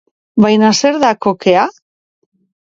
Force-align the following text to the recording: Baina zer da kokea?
Baina 0.45 0.71
zer 0.79 0.97
da 1.03 1.11
kokea? 1.27 1.67